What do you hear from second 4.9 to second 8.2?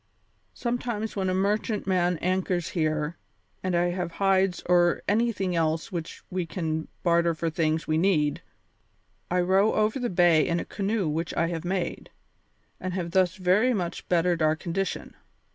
anything else which we can barter for things we